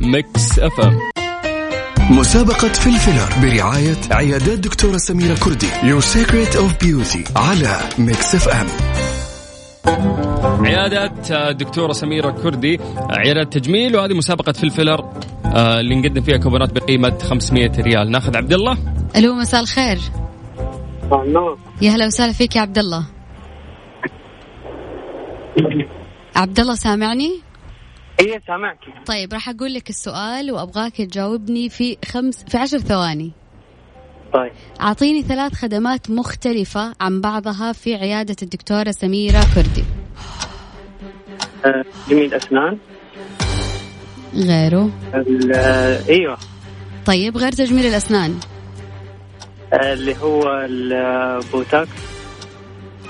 [0.00, 0.98] مكس أف إم.
[2.10, 5.70] مسابقة Full Filler برعاية عيادات دكتورة سميرة كردي.
[5.70, 8.66] Your Secret of Beauty على Mix FM.
[9.86, 15.00] عيادات آه، الدكتوره سميرة كردي آه، عيادات تجميل وهذه مسابقة Full Filler
[15.44, 18.10] آه، اللي نقدم فيها كوبونات بقيمة 500 ريال.
[18.10, 18.78] ناخذ عبد الله.
[19.16, 19.98] ألو مساء الخير.
[21.82, 23.06] يا هلا وسهلا فيك يا عبد الله.
[26.36, 27.30] عبد الله سامعني؟
[28.20, 28.78] إيه سامعك.
[29.06, 33.32] طيب راح أقول لك السؤال وأبغاك تجاوبني في خمس في عشر ثواني.
[34.32, 34.52] طيب.
[34.80, 39.84] أعطيني ثلاث خدمات مختلفة عن بعضها في عيادة الدكتورة سميرة كردي.
[41.64, 42.78] آه، جميل أسنان.
[44.34, 46.38] غيره؟ ال- آه، أيوه.
[47.06, 48.38] طيب غير تجميل الأسنان.
[49.72, 51.88] آه، اللي هو البوتاكس.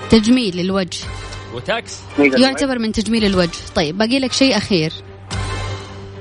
[0.09, 0.99] تجميل الوجه.
[1.55, 3.59] بوتكس يعتبر من تجميل الوجه.
[3.75, 4.93] طيب باقي لك شيء أخير.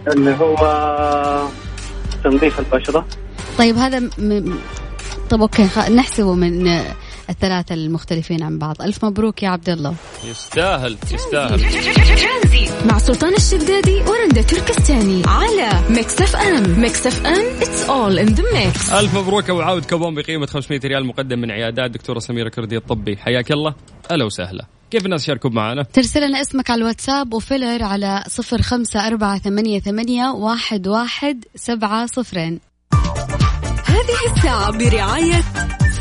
[0.09, 1.49] اللي هو
[2.25, 3.07] تنظيف البشرة.
[3.59, 4.11] طيب هذا م...
[5.31, 5.69] طب okay.
[5.91, 6.95] نحسبه من آه،
[7.31, 8.83] الثلاثة المختلفين عن بعض.
[8.83, 9.95] ألف مبروك يا عبد الله.
[10.25, 11.61] يستاهل يستاهل.
[12.87, 16.81] مع سلطان الشدادي ورندا تركستاني على ميكس اف ام.
[16.81, 18.93] ميكس اف ام it's all in the mix.
[18.93, 23.17] ألف مبروك أبو عاود كوبون بقيمة 500 ريال مقدم من عيادات دكتورة سميرة كردي الطبي.
[23.17, 23.75] حياك الله.
[24.11, 24.67] أهلا وسهلا.
[24.91, 29.39] كيف الناس يشاركوا معنا؟ ترسل لنا اسمك على الواتساب و filler على صفر خمسة أربعة
[29.39, 32.70] ثمانية, ثمانية واحد, واحد سبعة صفرين.
[34.01, 35.45] هذه الساعة برعاية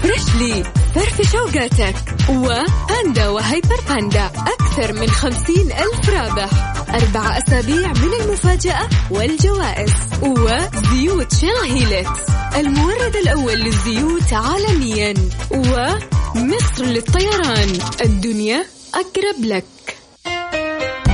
[0.02, 0.63] Freshly
[0.95, 1.95] فرفش أوقاتك
[2.30, 6.50] وباندا و Hyper Panda أكثر من خمسين ألف رابح.
[6.90, 9.94] أربع أسابيع من المفاجأة والجوائز.
[10.22, 12.19] وزيوت Shell Helix
[12.56, 15.14] المورد الأول للزيوت عالميا.
[15.52, 17.80] ومصر للطيران.
[18.02, 19.66] الدنيا أقرب لك.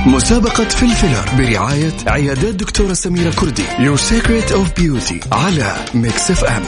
[0.06, 6.62] مسابقة Full Filler برعاية عيادات دكتورة سميرة كردي Your Secret of Beauty على Mix FM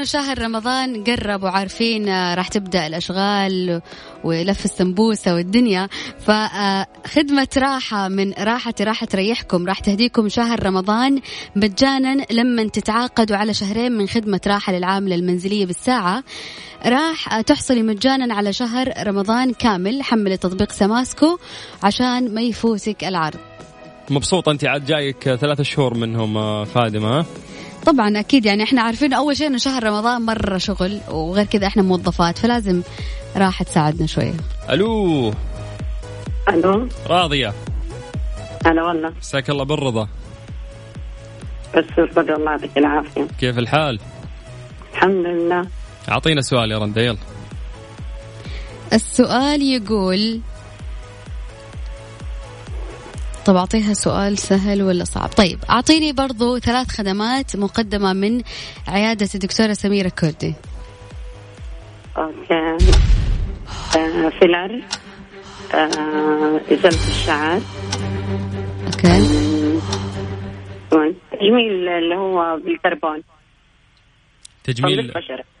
[0.00, 3.82] إنه شهر رمضان قرب وعارفين آه، راح تبدأ الأشغال
[4.24, 5.88] ولف السمبوسة والدنيا.
[6.18, 11.20] فخدمه راحة من راحتي راح تريحكم راح تهديكم شهر رمضان
[11.56, 16.24] مجانا لما تتعاقدوا على شهرين من خدمة راحة للعامله المنزلية بالساعة.
[16.86, 21.38] راح آه، تحصلي مجانا على شهر رمضان كامل حملي تطبيق سماسكو
[21.82, 23.38] عشان ما يفوتك العرض.
[24.10, 27.24] مبسوطة أنت عاد جايك ثلاثة شهور منهم آه، خادمه
[27.86, 31.82] طبعا أكيد يعني إحنا عارفين أول شيء إنه شهر رمضان مرة شغل وغير كذا إحنا
[31.82, 32.82] موظفات فلازم
[33.36, 34.34] راحة تساعدنا شوية.
[34.70, 35.32] ألو.
[36.48, 36.88] ألو.
[37.06, 37.54] راضية.
[38.66, 39.12] هلا والله.
[39.18, 40.08] مساك الله بالرضا.
[41.76, 41.84] بس
[42.16, 43.26] بدر الله يعطيك العافية.
[43.40, 43.98] كيف الحال؟
[44.92, 45.66] الحمد لله.
[46.08, 47.18] أعطينا سؤال يا رندا يلا
[48.92, 50.40] السؤال يقول
[53.50, 58.42] طب أعطيها سؤال سهل ولا صعب؟ طيب أعطيني برضو ثلاث خدمات مقدمة من
[58.88, 60.54] عيادة الدكتورة سميرة كردي.
[62.16, 62.30] آه،
[64.38, 64.82] filler.
[65.74, 67.60] آه، إزالة الشعر.
[68.86, 69.26] okay.
[71.32, 73.22] تجميل اللي هو بالكربون.
[74.64, 75.12] تجميل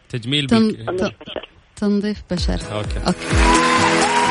[0.08, 0.46] تجميل.
[0.46, 1.42] تنظيف بشرة
[1.76, 3.06] تنظيف بشر okay.
[3.06, 4.29] okay.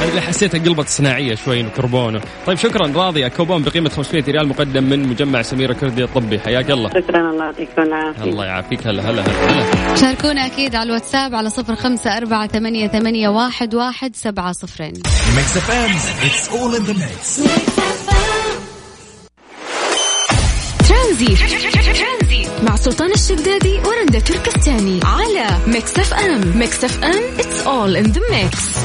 [0.00, 2.20] أنا اللي حسيتها قلبت صناعية شوي كربونة.
[2.46, 6.40] طيب شكرا راضيه كوبون بقيمة 500 ريال مقدم من مجمع سميرة كردي الطبي.
[6.40, 6.90] حياك الله.
[6.90, 8.24] شكرا الله يعطيكم العافية.
[8.24, 8.86] الله يعافيك.
[8.86, 9.96] هلا هلا هلا هلا.
[9.96, 14.92] شاركونا أكيد على الواتساب على صفر خمسة أربعة ثمانية, ثمانية واحد, واحد سبعة صفرين.
[15.36, 15.92] Mix FM,
[16.26, 17.40] it's all in the mix.
[20.88, 22.46] Tranzit.
[22.62, 28.78] مع سلطان الشدادي ورندا تركستاني على Mix FM Mix FM it's all in the mix.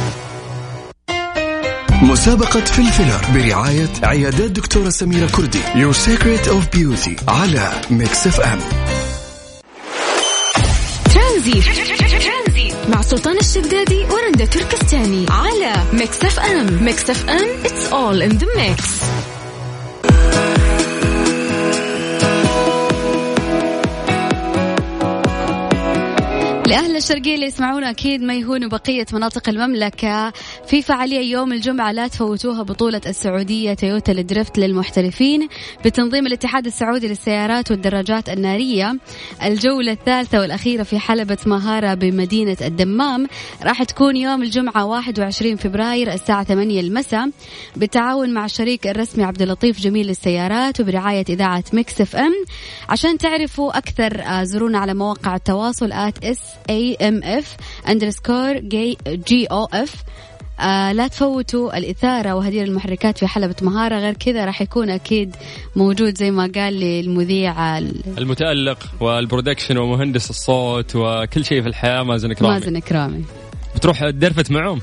[2.05, 5.59] مسابقة Full Filler برعاية عيادات دكتورة سميرة كردي.
[5.59, 8.59] Your Secret of Beauty على Mix FM
[11.13, 11.61] ترانزي
[12.89, 19.05] مع سلطان الشدادي ورندا تركستاني على Mix FM Mix FM it's all in the mix.
[26.75, 27.89] لأهل الشرقية اللي يسمعونا.
[27.89, 30.33] أكيد ما يهونوا بقية مناطق المملكة.
[30.67, 35.47] في فعالية يوم الجمعة لا تفوتوها بطولة السعودية تويوتا لل drift للمحترفين
[35.85, 38.97] بتنظيم الاتحاد السعودي للسيارات والدراجات النارية.
[39.43, 43.27] الجولة الثالثة والأخيرة في حلبة مهارة بمدينة الدمام
[43.63, 47.29] راح تكون يوم الجمعة 21 فبراير الساعة 8 المساء
[47.75, 52.33] بالتعاون مع الشريك الرسمي عبد اللطيف جميل للسيارات وبرعاية إذاعة Mix FM.
[52.89, 56.39] عشان تعرفوا أكثر آه، زورونا على مواقع التواصل at S
[56.69, 57.55] A M F
[57.87, 58.57] underscore
[59.07, 59.95] G O V
[60.59, 63.95] آه لا تفوتوا الإثارة وهدير المحركات في حلبة مهارة.
[63.99, 65.35] غير كذا راح يكون أكيد
[65.75, 71.67] موجود زي ما قال لي المذيع ال- المتألق وال production ومهندس الصوت وكل شيء في
[71.67, 72.03] الحياة.
[72.03, 73.23] مازن كرامي مازن إكرامي.
[73.75, 74.81] بتروح تدرفت معهم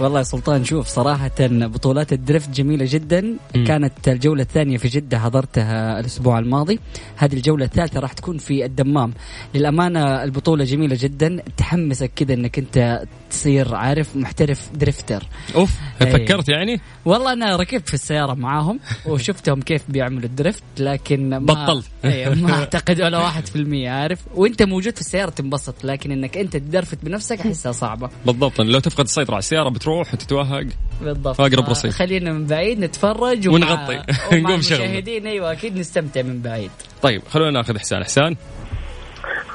[0.00, 3.20] والله يا سلطان شوف صراحة بطولات ال drift جميلة جدا.
[3.54, 3.64] مم.
[3.64, 6.78] كانت الجولة الثانية في جدة حضرتها الأسبوع الماضي.
[7.16, 9.12] هذه الجولة الثالثة راح تكون في الدمام.
[9.54, 11.42] للأمانة البطولة جميلة جدا.
[11.56, 13.02] تحمسك كذا أنك أنت
[13.36, 15.22] تصير عارف محترف drifter
[15.54, 15.70] أوف
[16.02, 16.12] إيه.
[16.12, 21.86] فكرت يعني؟ والله أنا ركبت في السيارة معاهم وشفتهم كيف بيعملوا الدريفت لكن ما بطلت.
[22.04, 24.20] أيوة ما أعتقد ولا واحد في المية عارف.
[24.34, 28.10] وأنت موجود في السيارة تنبسط لكن أنك أنت تدرفت بنفسك أحسها صعبة.
[28.26, 30.66] بالضبط لو تفقد السيطرة على السيارة بتروح وتتوهق.
[31.02, 31.40] بالضبط.
[31.40, 31.94] أقرب رصيف.
[31.94, 34.02] خلينا من بعيد نتفرج ونغطي.
[34.32, 34.80] ومع نقوم شغل.
[34.80, 35.26] المشاهدين.
[35.26, 36.70] أيوه أكيد نستمتع من بعيد.
[37.02, 38.36] طيب خلونا ناخذ احسان احسان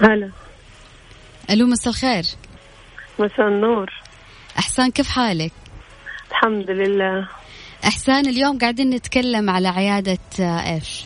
[0.02, 0.32] هلا.
[1.50, 2.24] ألو مساء الخير.
[3.22, 3.92] مساء النور.
[4.60, 5.52] أحسان كيف حالك؟
[6.32, 7.28] الحمد لله.
[7.84, 11.06] إحسان اليوم قاعدين نتكلم على عيادة آه، إيش؟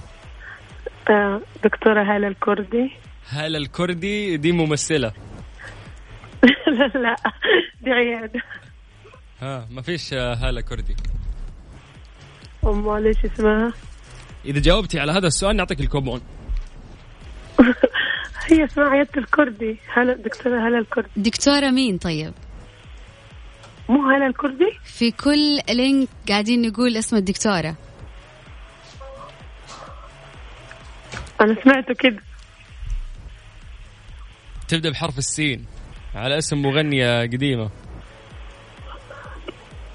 [1.09, 2.91] آه، دكتورة هلا الكردي.
[3.30, 5.11] هلا الكردي دي ممثلة.
[6.78, 7.16] لا لا
[7.82, 8.41] دي عيادة.
[9.41, 10.95] ها ما فيش آه، هلا كردي.
[12.66, 13.74] أمال إيش اسمها؟
[14.45, 16.22] إذا جاوبتي على هذا السؤال نعطيك الكوبون
[18.45, 19.77] هي اسمها عيادة الكردي.
[19.93, 21.09] هلا دكتورة هلا الكردي.
[21.17, 22.33] دكتورة مين طيب؟
[23.89, 27.75] مو هلا الكردي؟ في كل لينك قاعدين نقول اسم الدكتورة.
[31.41, 32.21] أنا سمعته كده.
[34.67, 35.65] تبدأ بحرف السين.
[36.15, 37.69] على اسم مغنية قديمة.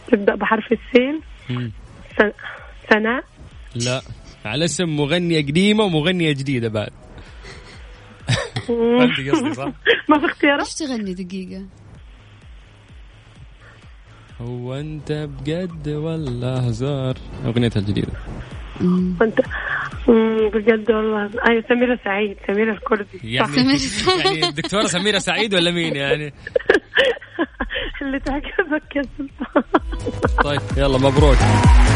[0.09, 1.21] تبدأ بحرف السين؟
[2.91, 3.25] سناء؟
[3.75, 4.03] لا.
[4.45, 6.91] على اسم مغنية قديمة ومغنية جديدة بعد.
[8.61, 9.73] فهمتي قصدي صح؟
[10.09, 11.63] ما في اختيارات؟ إيش تغني دقيقة؟
[14.41, 18.13] هو أنت بجد ولا هزار أغنيتها الجديدة.
[19.21, 19.41] وانت
[20.55, 21.31] بجد والله.
[21.49, 23.21] أيوه سميرة سعيد سميرة الكردي.
[23.25, 23.57] يعني
[24.25, 26.33] يعني الدكتوره سميرة سعيد ولا مين يعني؟
[28.03, 29.63] اللي تعجبك يا سلطان.
[30.45, 31.37] طيب يلا مبروك.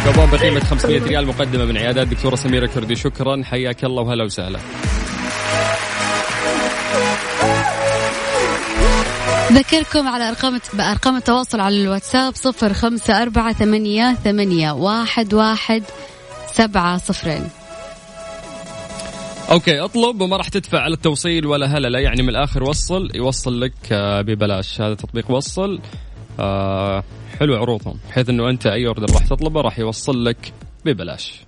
[0.05, 4.59] كوبون بقيمة 500 ريال مقدمة من عيادات دكتورة سميرة كردي شكرا حياك الله وهلا وسهلا.
[9.53, 15.83] ذكركم على أرقام بأرقام التواصل على الواتساب صفر خمسة أربعة ثمانية, ثمانية واحد, واحد
[16.53, 17.49] سبعة صفرين.
[19.51, 23.73] okay اطلب وما راح تدفع على التوصيل ولا هللة يعني من الآخر وصل يوصل لك
[23.93, 24.81] آه، ببلاش.
[24.81, 25.81] هذا تطبيق وصل.
[26.41, 27.05] آه
[27.41, 30.53] حلو عروضهم بحيث إنه أنت أي order راح تطلبه راح يوصل لك
[30.85, 31.41] ببلاش.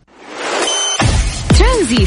[1.59, 2.07] ترانزي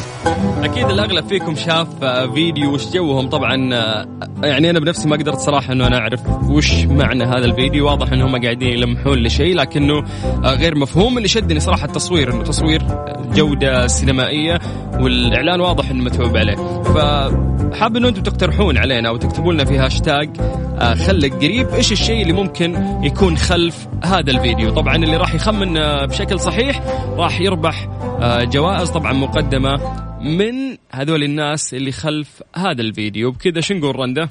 [0.63, 3.29] أكيد الأغلب فيكم شاف آه، فيديو وش جوهم.
[3.29, 4.07] طبعا آه،
[4.43, 6.19] يعني أنا بنفسي ما قدرت صراحة إنه أنا أعرف
[6.49, 7.85] وش معنى هذا الفيديو.
[7.87, 10.03] واضح انهم قاعدين يلمحون لشيء لكنه
[10.43, 11.17] آه، غير مفهوم.
[11.17, 12.81] اللي شدني صراحة التصوير إنه تصوير
[13.33, 14.59] جودة سينمائية
[14.99, 16.55] والإعلان واضح إنه متعوب عليه.
[16.83, 20.29] فحاب إنه أنتم تقترحون علينا أو تكتبوا لنا في هاشتاج
[21.07, 24.71] خلك قريب إيش الشيء اللي ممكن يكون خلف هذا الفيديو.
[24.71, 25.73] طبعا اللي راح يخمن
[26.05, 26.81] بشكل صحيح
[27.17, 27.87] راح يربح
[28.43, 29.79] جوائز طبعا مقدمة
[30.23, 33.31] من هذول الناس اللي خلف هذا الفيديو.
[33.31, 34.29] بكذا شو نقول رنده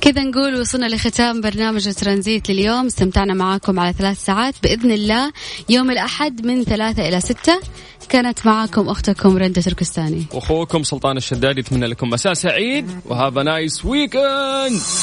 [0.00, 2.86] كذا نقول وصلنا لختام برنامج ترانزيت لليوم.
[2.86, 4.54] استمتعنا معاكم على ثلاث ساعات.
[4.62, 5.32] بإذن الله
[5.68, 7.60] يوم الأحد من ثلاثة إلى ستة
[8.08, 10.26] كانت معاكم أختكم رندة تركستاني.
[10.32, 12.90] أخوكم سلطان الشدادي يتمنى لكم مساء سعيد.
[13.04, 14.80] و have nice weekend